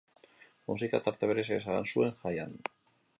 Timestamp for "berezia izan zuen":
1.33-2.17